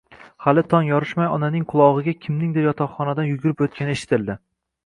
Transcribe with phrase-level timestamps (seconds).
[0.45, 4.41] Hali tong yorishmay, onaning qulog`iga kimningdir yotoqxonadan yugurib o`tgani eshitildi